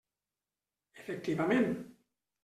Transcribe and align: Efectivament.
Efectivament. 1.01 1.67